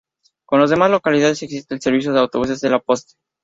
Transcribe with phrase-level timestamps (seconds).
[0.47, 3.13] Con las demás localidades existe el servicio de autobuses de "La Poste".